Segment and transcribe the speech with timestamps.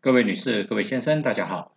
[0.00, 1.76] 各位女士、各位先生，大家好，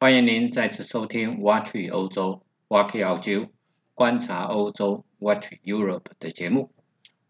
[0.00, 3.48] 欢迎您再次收听 Watch 欧洲 Watch 澳洲
[3.92, 6.72] 观察欧洲 Watch Europe 的节目。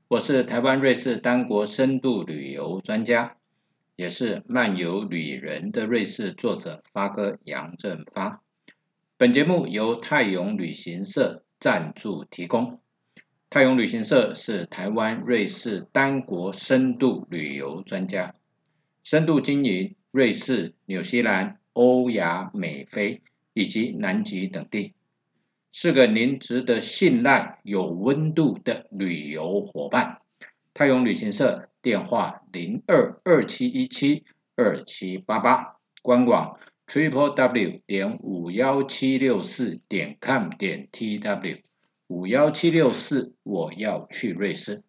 [0.06, 3.36] 我是台湾瑞士单国深度旅游专家，
[3.96, 8.40] 也是漫游旅人的瑞士作者发哥杨振发。
[9.16, 12.80] 本节目由泰永旅行社赞助提供。
[13.50, 18.36] 泰永旅行社是台湾瑞士单国深度旅游专家，
[19.02, 19.96] 深度经营。
[20.10, 23.20] 瑞士、纽西兰、欧亚美非
[23.52, 24.94] 以及南极等地，
[25.70, 30.22] 是个您值得信赖、有温度的旅游伙伴。
[30.72, 34.24] 泰永旅行社电话零二二七一七
[34.56, 41.60] 二七八八，官网 triple w 点五幺七六四点 com 点 tw
[42.06, 44.82] 五幺七六四，我要去瑞士。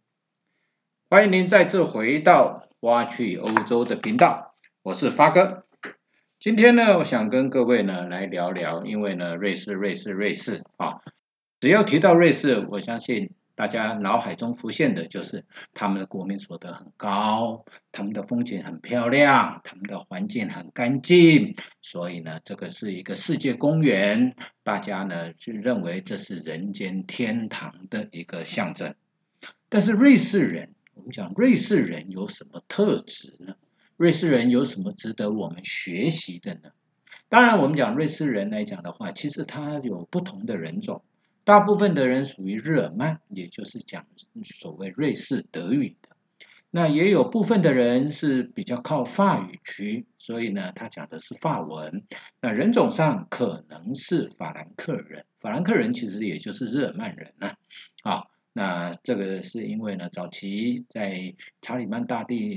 [1.09, 4.48] 欢迎您再次回到挖去欧洲的频道。
[4.81, 5.65] 我是发哥，
[6.39, 11.01] 今天呢，我想跟各位呢来聊聊，因为呢，瑞士，瑞士，瑞士啊，
[11.59, 24.33] 只要提到瑞士，我相信大家脑海中浮现的就是他们的国民所得很高，他们的风景很漂亮，他们的环境很干净，所以呢，这个是一个世界公园，
[24.63, 28.95] 大家呢就认为这是人间天堂的一个象征。
[29.67, 33.55] 但是瑞士人，我们讲瑞士人有什么特质呢？
[33.99, 36.71] 瑞士人有什么值得我们学习的呢？
[37.27, 41.03] 当然，我们讲瑞士人来讲的话，其实他有不同的人种，
[41.43, 44.05] 大部分的人属于日耳曼，也就是讲
[44.45, 46.15] 所谓瑞士德语的。
[46.71, 52.05] 那也有部分的人是比较靠法语区，所以呢，他讲的是法文。
[52.39, 57.57] 那人种上可能是法兰克人，法兰克人其实也就是日耳曼人呐。
[58.03, 62.55] 啊，那这个是因为呢，早期在查理曼大帝。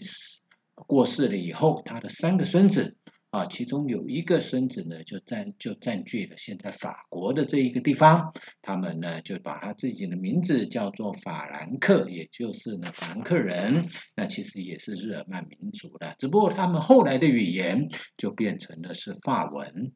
[0.75, 2.97] 过世了以后，他的三个孙子
[3.31, 8.33] 啊，其中有一个孙子呢，就占就占据了现在法国的这一个地方。
[8.61, 13.89] 他们呢，就把他自己的名字叫做法兰克，也就是呢法兰克人。
[14.15, 19.93] 那其实也是日耳曼民族的，只不过他们后来的语言就变成了是法文。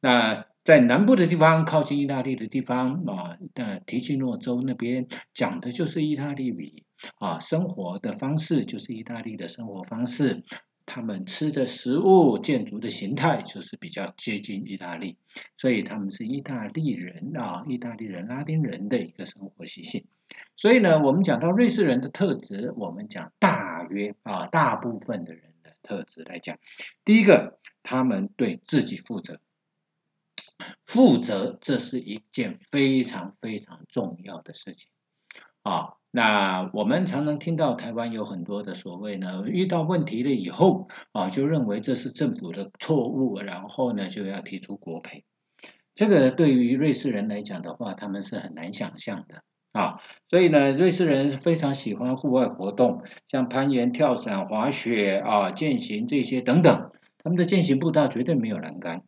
[0.00, 6.84] 那在南部的地方，靠近意大利的地方啊，那提契诺州那边讲的就是意大利语
[7.16, 10.42] 啊，生活的方式就是意大利的生活方式，
[10.86, 15.16] 他们吃的食物、建筑的形态就是比较接近意大利，
[15.56, 20.06] 所以他们是意大利人啊，意大利人、拉丁人的一个生活习性。
[20.56, 26.58] 所以呢，我们讲到瑞士人的特质，我们讲大约啊，大部分的人的特质来讲，
[27.04, 29.40] 第一个，他们对自己负责。
[30.86, 34.88] 负责，这是一件非常非常重要的事情
[35.64, 35.94] 啊。
[36.16, 45.24] 那我们常常听到台湾有很多的所谓呢，遇到问题了以后啊，就认为这是政府的错误，然后呢就要提出国赔。
[45.96, 49.42] 这个对于瑞士人来讲的话，他们是很难想象的
[49.72, 50.00] 啊。
[50.28, 56.92] 所以呢，瑞士人是非常喜欢户外活动，像攀岩、跳伞、滑雪啊、健行这些等等。
[57.24, 59.02] 他们的健行步道绝对没有栏杆。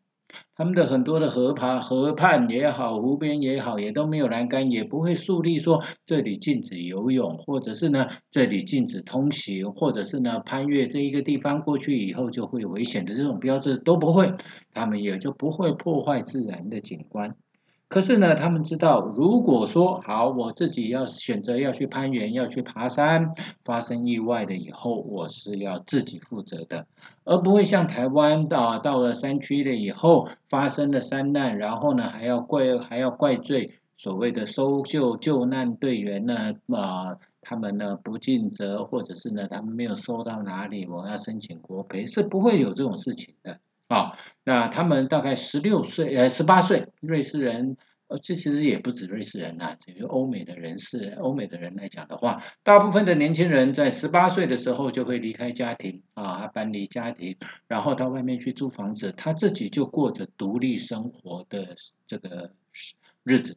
[0.58, 14.32] 他们的很多的河畔、河畔也好，湖边也好，也都没有栏杆，也不会树立说这里禁止游泳，或者是呢这里禁止通行，或者是呢攀越这一个地方过去以后就会危险的这种标志都不会，
[14.72, 17.36] 他们也就不会破坏自然的景观。
[17.88, 26.86] 可是呢，他们知道，如果说好，我自己要选择要去攀岩、要去爬山，发生意外了以后，我是要自己负责的，
[27.22, 43.60] 而不会像台湾啊，到了山区了以后，发生了山难，然后呢还要怪还要怪罪所谓的搜救救难队员呢啊，他们呢不尽责，或者是呢他们没有收到哪里，我要申请国赔，是不会有这种事情的。
[43.88, 47.76] 啊，那他们大概十六岁，呃，十八岁，瑞士人，
[48.08, 57.36] 呃，这其实也不止瑞士人呐，这个欧美的人士，欧美的人来讲的话，大部分的年轻人在十八岁的时候就会离开家庭，啊，搬离家庭，
[57.68, 61.76] 然后到外面去租房子，他自己就过着独立生活的
[62.08, 62.52] 这个
[63.22, 63.56] 日子。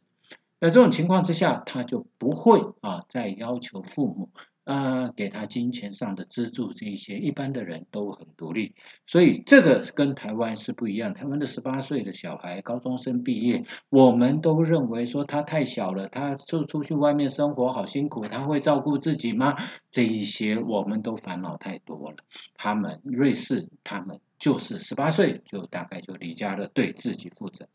[0.60, 4.30] 那这种情况之下，他就不会啊再要求父母。
[4.64, 8.74] 啊，给他金钱上的资助，这一些一般的人都很独立，
[9.06, 11.14] 所以这个跟台湾是不一样。
[11.14, 19.56] 台湾的十八岁的小孩，高中生毕业，我们都认为说他太小了，他就出去外面生活好辛苦，他会照顾自己吗？
[19.90, 22.16] 这一些我们都烦恼太多了。
[22.54, 27.68] 他们瑞士，他们就是十八岁就大概就离家了，对自己负责。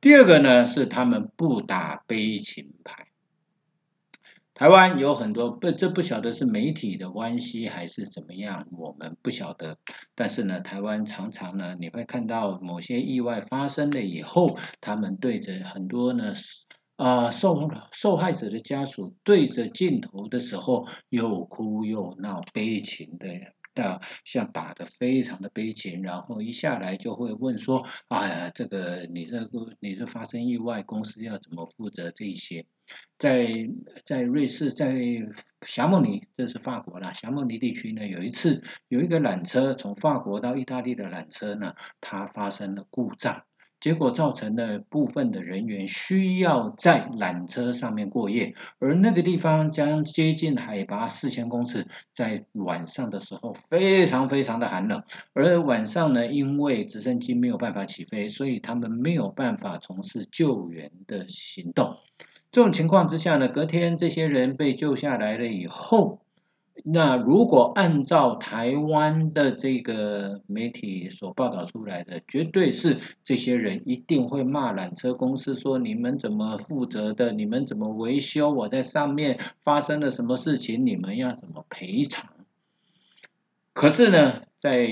[0.00, 3.08] 第二个呢，是他们不打悲情牌。
[4.54, 9.78] 台湾有很多不，这不晓得是媒体的关系还是怎么样，我们不晓得。
[10.14, 16.32] 但是呢，台湾常常呢，你会看到某些意外发生了以后，他们对着很多呢，
[16.94, 23.26] 啊受受害者的家属对着镜头的时候，又哭又闹，悲情的。
[23.74, 32.66] 的像打得非常的悲情，然后一下来就会问说，哎呀，这个你这个你这发生意外，公司要怎么负责这些？
[33.18, 33.50] 在
[34.04, 34.94] 在瑞士，在
[35.66, 43.44] 霞慕尼，这是法国啦，霞慕尼地区呢，有一次有一个缆车从法国到意大利的缆车呢，它发生了故障。
[43.84, 55.02] 结果造成了部分的人员需要在缆车上面过夜，而那个地方将接近海拔四千公尺，在晚上的时候非常非常的寒冷，
[55.34, 61.98] 而晚上呢，因为直升机没有办法起飞，所以他们没有办法从事救援的行动。
[62.50, 66.23] 这种情况之下呢，隔天这些人被救下来了以后。
[66.82, 82.30] 那如果按照台湾的这个媒体所报道出来的，绝对是这些人一定会骂缆车公司说你们怎么负责的，你们怎么维修，我在上面发生了什么事情，你们要怎么赔偿？
[83.72, 84.88] 可是呢，在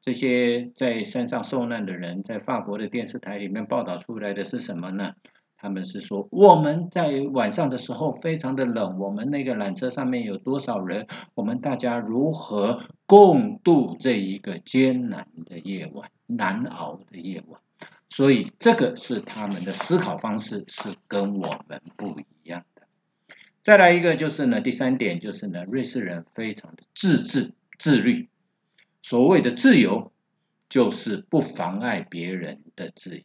[0.00, 5.14] 这些在山上受难的人，在法国的电视台里面报道出来的是什么呢？
[5.62, 11.06] 他们是说，我们在晚上的时候非常的冷，我们那个缆车上面有多少人？
[11.34, 17.60] 我们大家如何共度这一个艰难的夜晚、难熬的夜晚？
[18.08, 22.82] 所以这个是他们的思考方式是跟我们不一样的。
[23.62, 28.28] 再来一个就是呢，第三点就是呢，瑞士人非常的自治自律。
[29.00, 30.10] 所谓的自由，
[30.68, 33.22] 就是不妨碍别人的自由。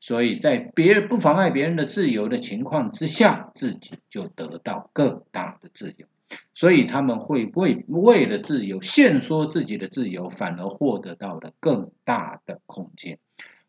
[0.00, 6.06] 所以在别人不妨碍别人的自由的情况之下，自己就得到更大的自由。
[6.54, 13.18] 所以他们会为为了自由，限缩自己的自由，反而获得到了更大的空间。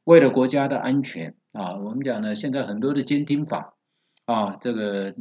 [0.04, 3.76] 为了国家的安全啊，我们讲呢，现在很多的监听法
[4.26, 5.14] 啊，这个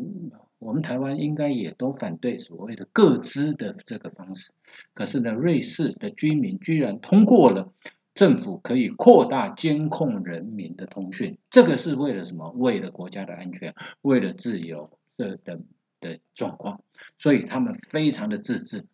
[0.58, 4.52] 我们台湾应该也都反对所谓的各资的这个方式。
[4.94, 7.72] 可是呢，瑞士的居民居然通过了。
[8.18, 12.50] 政府可以扩大监控人民的通讯，这个是为了什么？
[12.50, 15.60] 为了国家的安全，为了自由的的
[16.00, 16.82] 的状况，
[17.16, 18.86] 所以他们非常的自治，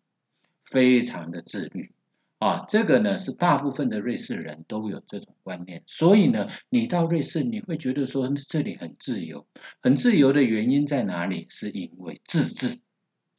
[0.63, 1.91] 非常的自律
[2.37, 2.65] 啊。
[2.69, 9.47] 这个呢是大部分的瑞士人都有这种观念，所以呢，你到瑞士你会觉得说这里很自由，
[9.81, 11.47] 很自由的原因在哪里？
[11.49, 12.77] 是因为自治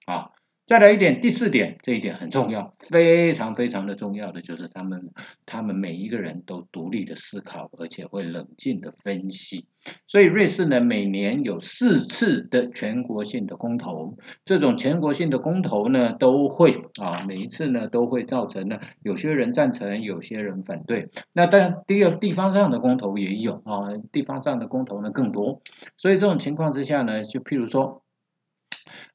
[0.05, 0.33] 啊。
[0.66, 5.10] 再来一点，第四点，这一点很重要，非常非常的重要的就是他们，
[5.46, 9.68] 他们每一个人都独立的思考，而且会冷静的分析。
[10.08, 21.10] 所以瑞士呢，每年有四次的全国性的公投，这种全国性的公投呢，都会啊，每一次呢都会造成呢，有些人赞成，有些人反对。
[21.32, 25.62] 那当然，第二地方上的公投也有啊，地方上的公投呢更多。
[25.96, 28.02] 所以这种情况之下呢，就譬如说。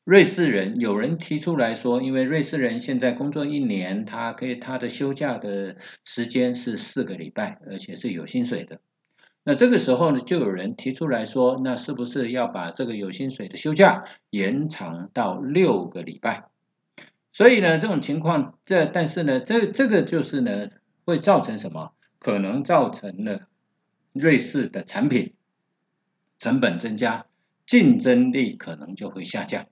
[0.03, 8.81] 瑞士人有人提出来说，因为瑞士人现在工作一年，他可以他的休假的时间是四个礼拜，而且是有薪水的。
[9.43, 16.45] 那这个时候呢，就有人提出来说，那是不是要把这个有薪水的休假延长到六个礼拜？
[17.31, 20.69] 所以呢，这种情况，这但是呢，这这个就是呢，
[21.05, 21.93] 会造成什么？
[22.17, 23.47] 可能造成了
[24.13, 25.33] 瑞士的产品
[26.39, 27.27] 成本增加，
[27.67, 29.67] 竞争力可能就会下降。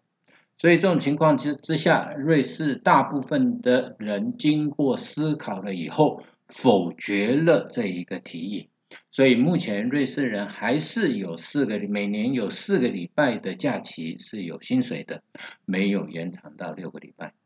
[0.60, 8.70] 所以这种情况之之下，瑞士大部分的人经过思考了以后，否决了这一个提议。
[9.12, 15.24] 所以目前瑞士人还是有四个每年有四个礼拜的假期是有薪水的，
[15.66, 17.39] 没有延长到六个礼拜。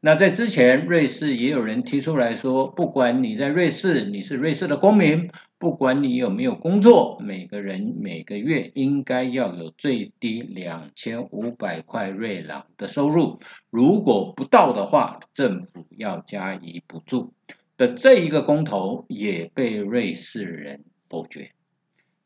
[0.00, 5.30] 那在之前，瑞士也有人提出来说，不管你在瑞士，你是瑞士的公民。
[5.58, 13.40] 不管你有没有工作，每个人每个月应该要有最低两千五百块瑞郎的收入。
[13.70, 17.32] 如果不到的话，政府要加以补助。
[17.78, 21.52] 的这一个公投也被瑞士人否决。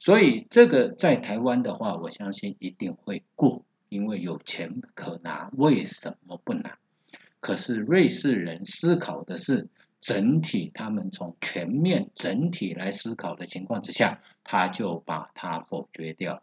[0.01, 6.79] 所以这个在台湾的话，我相信一定会过，因为有钱可拿，为什么不拿？
[7.41, 9.69] 可是瑞士人思考的是。
[10.03, 16.43] 整体，他们从全面整体来思考的情况之下，他就把它否决掉了。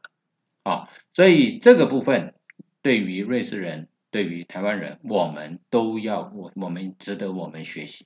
[0.62, 2.36] 啊，所以这个部分
[2.84, 8.06] 对于瑞士人、对于台湾人，我们都要我我们值得我们学习。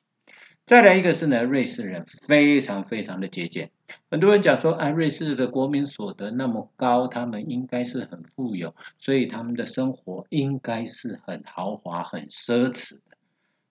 [0.66, 3.72] 再来一个是呢，瑞士人非常非常的节俭，
[4.10, 13.18] 很多人讲说，啊，瑞士的国民所得那么高，他们应该是很富有，所以他们的生活应该是很豪华、很奢侈的。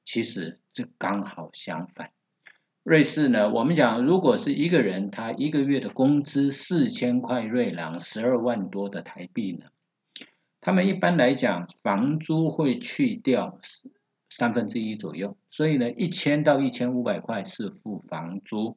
[0.04, 2.10] 其实这刚好相反。
[2.82, 9.66] 瑞士呢，我们讲，如果是一个人，他一个月的工资四千块瑞郎，十二万多的台币呢，
[10.60, 13.60] 他们一般来讲，房租会去掉
[14.30, 18.76] 三分之一左右，所以呢，一千到一千五百块是付房租。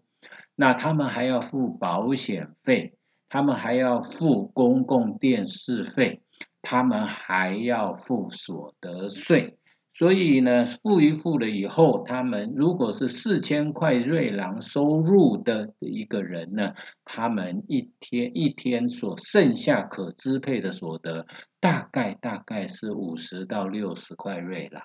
[0.55, 2.95] 那他们还要付保险费，
[3.29, 6.21] 他们还要付公共电视费，
[6.61, 9.57] 他们还要付所得税。
[9.95, 16.73] 所以呢，付一付了以后，他们如果是四千块瑞郎收入的一个人呢，
[17.05, 21.27] 他们一天一天所剩下可支配的所得，
[21.59, 24.83] 大概大概是五十到六十块瑞郎。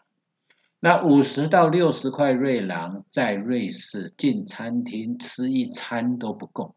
[0.81, 6.77] 那五十到六十块瑞郎，在瑞士进餐厅吃一餐都不够，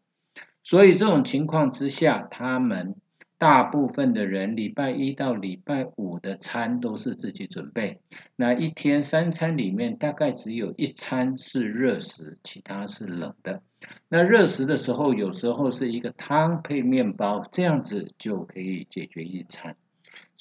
[0.64, 2.96] 所以这种情况之下，他们
[3.38, 8.00] 大部分的人礼拜一到礼拜五的餐都是自己准备。
[8.34, 13.62] 那一天三餐里面，大概只有一餐是热食，其他是冷的。
[14.08, 19.76] 那热食的时候，有时候是一个汤配面包，这样子就可以解决一餐。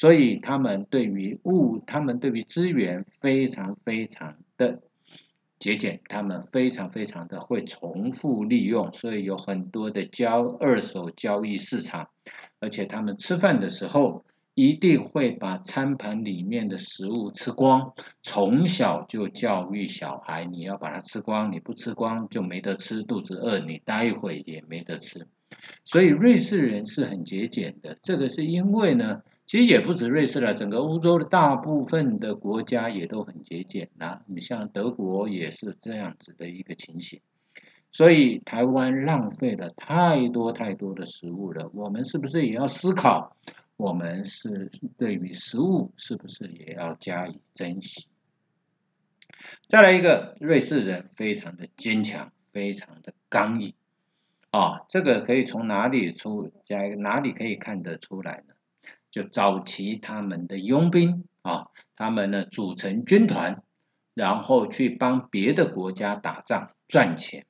[0.02, 4.82] 所以他们对于物，他们对于资源非常非常的
[5.60, 12.10] 节俭，他们非常非常的会重复利用，所以有很多的交二手交易市场，
[12.60, 17.94] 而且他们吃饭的时候一定会把餐盘里面的食物吃光，
[18.24, 25.28] 从小就教育小孩，你要把它吃光，你不吃光就没得吃，肚子饿你待一会也没得吃，
[25.86, 29.22] 所以瑞士人是很节俭的，这个是因为呢。
[29.52, 34.22] 其实也不止瑞士了，整个欧洲的大部分的国家也都很节俭呐。
[34.26, 37.20] 你像德国也是这样子的一个情形，
[37.92, 41.70] 所以台湾浪费了太多太多的食物了。
[41.74, 43.36] 我们是不是也要思考，
[43.76, 48.08] 我们是对于食物是不是也要加以珍惜？
[49.68, 53.76] 再来一个，瑞士人非常的坚强，非常的刚毅
[54.52, 54.86] 啊。
[54.88, 56.54] 这个可以从哪里出？
[56.64, 58.54] 加哪里可以看得出来呢？
[59.12, 63.62] 就早期他们的佣兵啊，他们呢组成军团，
[64.14, 67.46] 然后去帮别的国家打仗赚钱，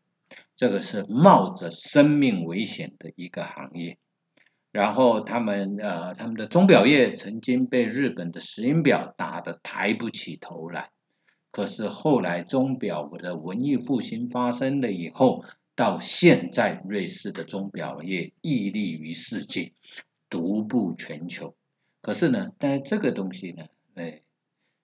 [0.55, 3.97] 这个是冒着生命危险的一个行业。
[4.71, 10.91] 然后他们呃，他们的钟表业曾经被日本的石英表打得抬不起头来，
[11.51, 15.43] 可是后来钟表的文艺复兴发生了以后，
[15.75, 19.73] 到现在瑞士的钟表业屹立于世界。
[20.31, 21.55] 独步全球，
[22.01, 24.21] 可是呢，但这个东西呢，哎，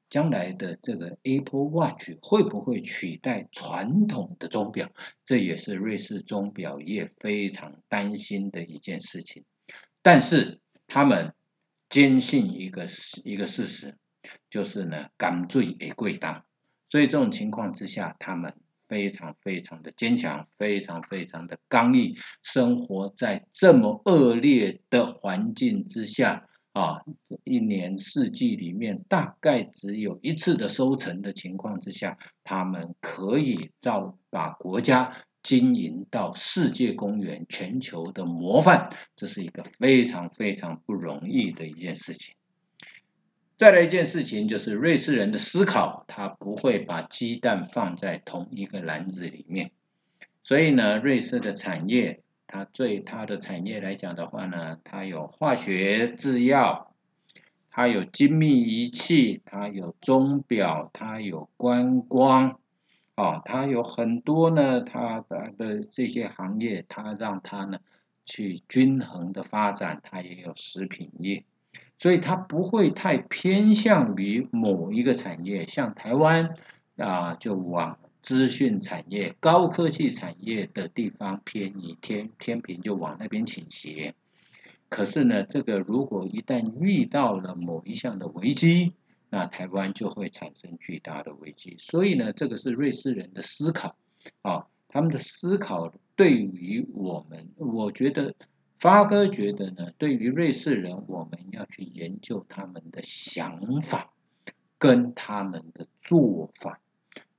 [0.10, 4.92] 将来的这个 Apple Watch 会不会取代传统的钟表？
[5.26, 9.46] 这也是瑞士钟表业非常担心的一件事情。
[10.02, 11.34] 但是他们
[11.90, 12.86] 坚信一个
[13.24, 13.98] 一个事实，
[14.50, 16.46] 就是呢，敢罪也贵当。
[16.90, 18.54] 所以这种情况之下，他们。
[18.88, 27.02] 非常非常的坚强，非常非常的刚毅，生活在这么恶劣的环境之下啊，
[27.44, 42.37] 一年四季里面大概只有一次的收成的情况之下，他们可以到把国家经营到世界公园、全球的模范，这是一个非常非常不容易的一件事情。
[43.58, 49.72] 再来一件事情，就是瑞士人的思考，他不会把鸡蛋放在同一个篮子里面。
[50.44, 56.94] 所以呢，瑞士的产业，它最它的产业来讲的话呢，它有化学制药，
[57.72, 62.60] 它有精密仪器，它有钟表，它有观光，
[63.16, 67.80] 啊，它有很多呢，它的的这些行业，它让它呢
[68.24, 71.44] 去均衡的发展，它也有食品业。
[72.00, 76.56] 所以它不会太偏向于某一个产业，像台湾
[76.96, 84.14] 啊，就往资讯产业、高科技产业的地方偏移，天天平就往那边倾斜。
[84.90, 88.94] 可是呢，这个如果一旦遇到了某一项的危机，
[89.32, 91.76] 那台湾就会产生巨大的危机。
[91.80, 93.96] 所以呢，这个是瑞士人的思考
[94.44, 98.36] 啊，他们的思考对于我们，我觉得。
[98.80, 104.14] 发哥觉得呢，对于瑞士人，我们要去研究他们的想法
[104.78, 106.80] 跟他们的做法，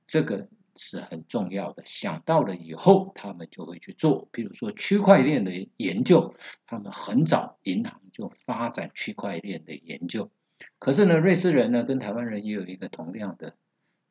[0.05, 1.83] 这个是很重要的。
[1.85, 4.27] 想到了以后，他们就会去做。
[4.31, 10.31] 比如说区块链的研究，他们很早银行就发展区块链的研究。
[10.77, 13.55] 可是呢，瑞士人呢，跟台湾人也有一个同样的，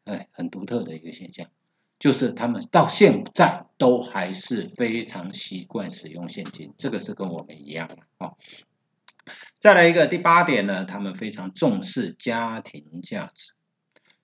[0.04, 1.50] 哎，很独特的一个现象，
[1.98, 8.32] 就是他们到现在都还是非常习惯使用现金，这个是跟我们一样的啊。
[9.58, 13.54] 再来一个第八点呢，他们非常重视家庭价值，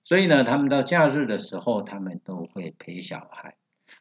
[0.03, 3.55] 所以呢，他们到假日的时候，他们都会陪小孩。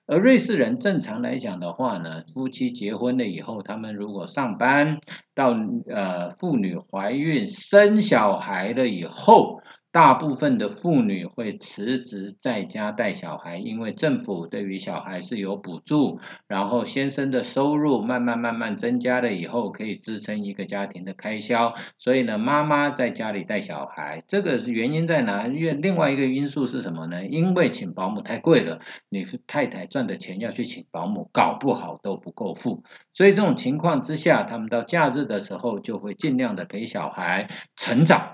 [0.07, 5.01] 而瑞士人正常来讲的话呢，夫妻结婚了以后，他们如果上班，
[5.35, 5.55] 到
[5.89, 9.61] 呃妇女怀孕生小孩了以后。
[9.95, 21.75] 大部分的妇女会辞职在家带小孩，因为政府对于小孩是有补助，然后先生的收入慢慢慢慢增加了以后，可以支撑一个家庭的开销。
[21.97, 25.47] 所以呢，妈妈在家里带小孩，这个原因在哪？
[25.47, 27.25] 因为另外一个因素是什么呢？
[27.25, 32.83] 因为请保姆太贵了，你太太赚的钱要去请保姆，搞不好都不够付。
[33.13, 38.34] 所以这种情况之下，他们到假日的时候就会尽量的陪小孩成长。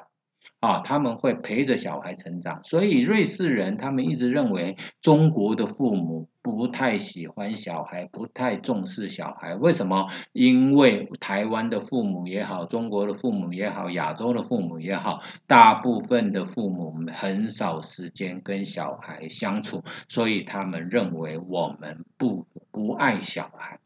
[0.60, 9.54] 啊，他们会陪着小孩成长，所以瑞士人他们一直认为中国的父母不太喜欢小孩，不太重视小孩。
[9.54, 10.08] 为什么？
[10.32, 23.78] 因为台湾的父母也好，中国的父母也好，亚洲的父母也好，大部分的父母很少时间跟小孩相处，所以他们认为我们不不爱小孩。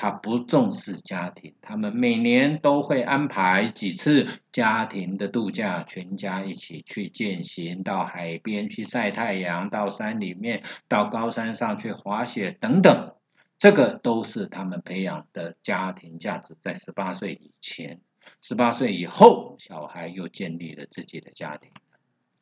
[0.00, 13.12] 他不重视家庭，他们每年都会安排几次家庭的度假，全家一起去践行，到海边去晒太阳，到山里面，到高山上去滑雪等等，
[13.58, 16.56] 这个都是他们培养的家庭价值。
[16.60, 18.00] 在十八岁以前，
[18.40, 21.72] 十八岁以后，小孩又建立了自己的家庭。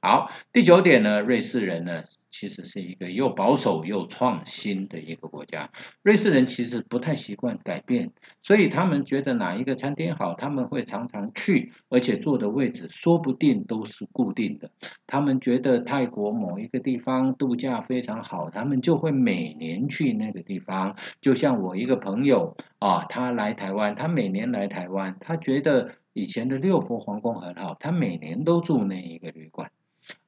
[0.06, 5.72] 好，第九点呢，瑞士人呢，其实是一个又保守又创新的一个国家。
[6.04, 14.70] 瑞士人其实不太习惯改变，所以他们觉得哪一个餐厅好，他们会常常去，而且坐的位置说不定都是固定的。
[15.08, 20.94] 他们觉得泰国某一个地方度假非常好，他们就会每年去那个地方。
[21.20, 29.68] 就像我一个朋友啊，他来台湾，他每年来台湾，他觉得以前的六福皇宫很好，他每年都住那一个旅馆。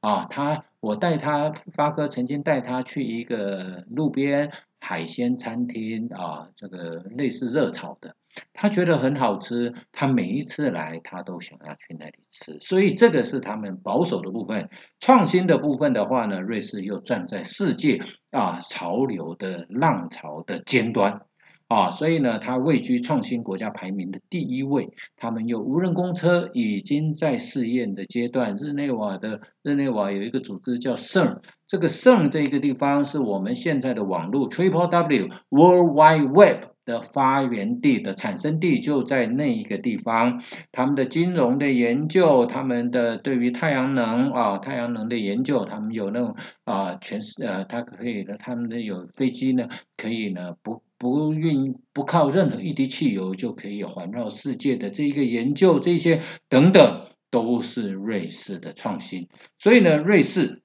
[0.00, 8.14] 啊，他我带他发哥曾经带他去一个路边海鲜餐厅啊，这个类似热炒的，
[8.52, 21.22] 他觉得很好吃，他每一次来他都想要去那里吃，所以这个是他们保守的部分，创新的部分的话呢，瑞士又站在世界啊潮流的浪潮的尖端。
[21.68, 24.88] 啊，所以呢，它位居创新国家排名的第一位。
[25.18, 28.56] 他们有无人公车已经在试验的阶段。
[28.56, 40.42] 日内瓦的日内瓦有一个组织叫 CERN，这个 CERN 这一个地方是我们现在的网络 Triple W World Wide Web 的发源地的产生地就在那一个地方。
[40.72, 50.87] 他们的金融的研究，他们的对于太阳能啊太阳能的研究，他们有那种啊全呃，它可以的，他们的有飞机呢，可以呢不。
[50.98, 59.28] 不运不靠任何一滴汽油就可以环绕世界的这一个研究，这些等等都是瑞士的创新。
[59.58, 60.62] 所以呢，瑞士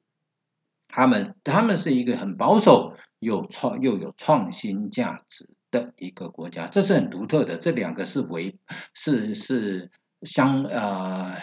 [0.87, 7.57] 他们他们是一个很保守又创又有创新价值的一个国家，这是很独特的。
[7.57, 8.57] 这两个是为
[8.93, 9.91] 是是
[10.23, 11.37] 相呃，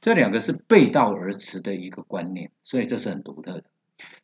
[0.00, 3.64] 这两个是背道而驰的一个观念，所以这是很独特的。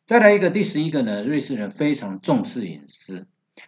[0.05, 3.27] 再来一个第十一个呢，瑞士人非常重视隐私。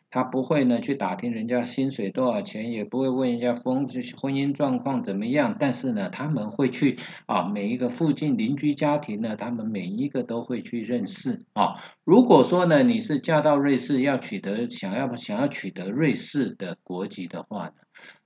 [0.09, 3.85] 他不会呢去打听人家薪水多少钱，也不会问人家婚
[4.21, 5.55] 婚姻状况怎么样。
[5.59, 11.75] 但是呢，他们会去啊，每一个附近邻居家庭呢，他们每一个都会去认识啊。
[12.03, 17.73] 如果说呢，你是嫁到瑞士要取得想要想要取得瑞士的国籍的话呢，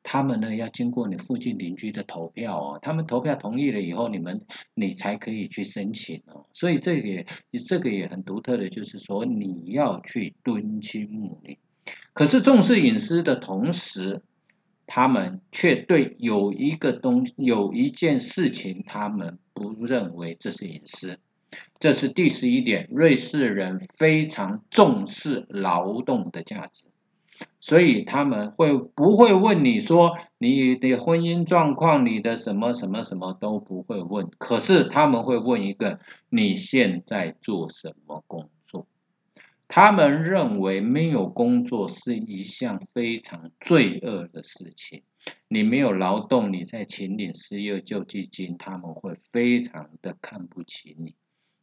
[0.04, 4.42] 他们呢要经过你附近邻居的投票哦，他们投票同意了以后，你们
[4.74, 6.46] 你才可以去申请哦。
[6.54, 7.26] 所以这个也
[7.66, 11.58] 这个也很独特的，就是说你要去敦亲睦邻。
[12.14, 14.22] 可是重视隐私的同时，
[14.86, 21.18] 他们却对有一个东有一件事情，他们不认为这是隐私。
[21.80, 26.86] 这是第十一点，瑞士人非常重视劳动的价值，
[27.60, 34.30] 所以他们会不会问你说你的婚姻状况，你的什么什么什么都不会问。
[34.38, 38.88] 可是他们会问一个，你现在做什么工作？
[39.68, 45.04] 他们认为没有工作是一项非常罪恶的事情。
[45.48, 51.16] 你没有劳动，你在请领失业救济金，他们会非常的看不起你。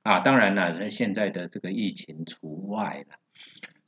[0.02, 3.16] 啊，当然了，在现在的这个疫情除外了。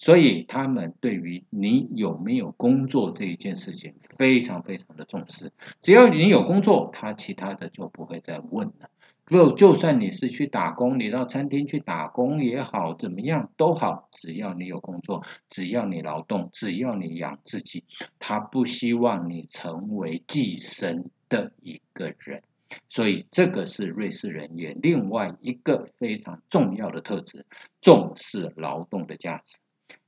[0.02, 5.52] 所以他们对于你有没有工作这一件事情非常非常的重视。
[5.80, 8.90] 只要你有工作，他其他的就不会再问了。
[9.28, 17.84] 就，就算你是去打工，你到餐厅去打工也好，怎么样都好，只要你有工作，只要你劳动，只要你养自己，
[18.18, 22.42] 他不希望你成为寄生的一个人。
[22.88, 27.46] 所以这个是瑞士人也另外一个非常重要的特质，
[27.80, 29.58] 重视劳动的价值。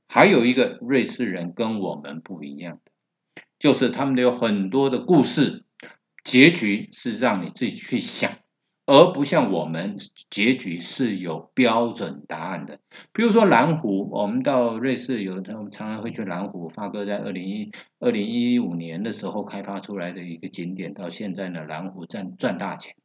[0.07, 2.91] 还有一个瑞士人跟我们不一样的，
[3.59, 5.65] 就是他们有很多的故事，
[6.23, 8.31] 结局是让你自己去想，
[8.85, 9.97] 而不像我们
[10.29, 12.79] 结局是有标准答案的。
[13.11, 16.69] 比如说蓝湖，我们到瑞士有，我们常常会去蓝湖。
[16.69, 22.95] 发哥在二零一二零一五年的时候开发出来的一个景点，到现在呢，蓝湖赚赚大钱。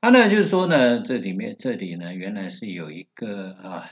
[0.00, 3.90] 他呢就是说呢，这里面这里呢原来是有一个啊。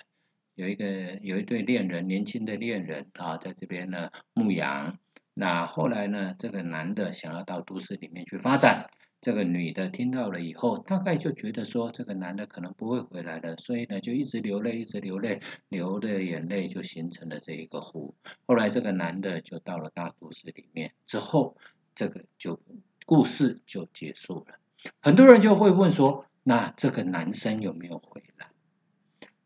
[0.57, 4.99] 有一个有一对恋人，年轻的恋人啊，在这边呢牧羊。
[5.35, 8.88] 那后来呢，这个男的想要到都市里面去发展，
[9.21, 18.14] 这个女的听到了以后，大概就觉得说这个男的可能不会回来了，所以呢就一直流泪，一直流泪，流的眼泪就形成了这一个湖。
[18.47, 21.59] 后来这个男的就到了大都市里面，之后
[21.95, 22.59] 这个就
[23.05, 24.59] 故事就结束了。
[25.03, 28.47] 很多人就会问说，那这个男生有没有回来？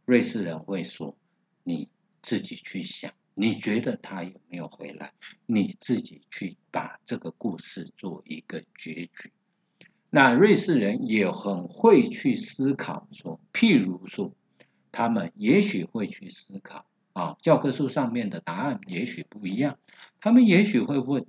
[0.04, 1.16] 瑞士人会说
[1.62, 1.88] ：“你
[2.22, 5.12] 自己去想，你觉得他有没有回来？
[5.46, 9.32] 你自己去把这个故事做一个结局。”
[10.12, 14.34] 那瑞士人也很会去思考，说，譬如说，
[14.90, 19.78] 他们也许会去思考啊，教科书上面的答案也许不一样，
[20.20, 21.24] 他们也许会问：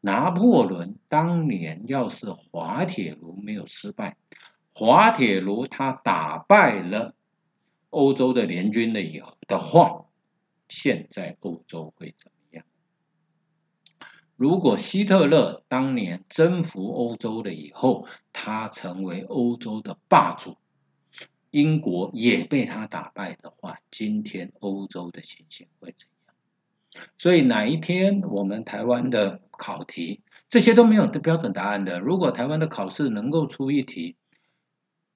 [0.00, 4.16] 拿破仑当年要是滑铁卢没有失败，
[4.74, 7.14] 滑铁卢他打败了。
[7.94, 10.06] 欧洲的联军了以后的话，
[10.68, 12.64] 现在欧洲会怎么样？
[14.34, 20.58] 如果希特勒当年征服欧洲了以后，他成为欧洲的霸主，
[21.52, 27.06] 英国也被他打败的话，今天欧洲的情形会怎样？
[27.16, 34.16] 所以哪一天我们台湾的考题这些都没有的标准答案的，如果台湾的考试能够出一题，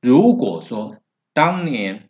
[0.01, 0.99] 如果说
[1.33, 2.05] 当年。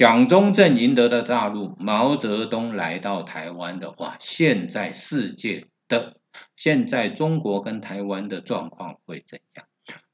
[0.00, 6.16] 蒋中正赢得的大陆，毛泽东来到台湾的话，现在世界的
[6.56, 9.66] 现在中国跟台湾的状况会怎样？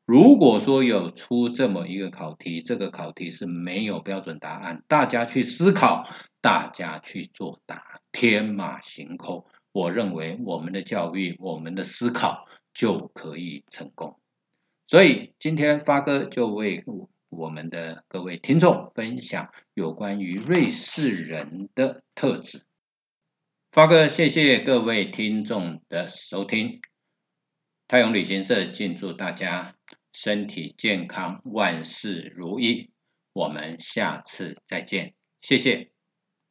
[0.05, 14.19] 如果说有出这么一个考题，这个考题是没有标准答案，大家去思考，大家去作答，天马行空，我认为我们的教育，我们的思考就可以成功。
[14.89, 16.85] 所以今天发哥就为。
[17.37, 22.63] 我们的各位听众分享有关于瑞士人的特质。
[23.71, 26.81] 发哥，谢谢各位听众的收听。
[27.89, 29.77] 太阳旅行社敬祝大家
[30.13, 32.91] 身体健康，万事如意。
[33.33, 35.96] 我们下次再见，谢谢。